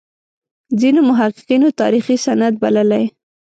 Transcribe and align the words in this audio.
ځینو 0.79 0.99
محققینو 1.09 1.67
تاریخي 1.81 2.15
سند 2.25 2.53
بللی. 2.61 3.05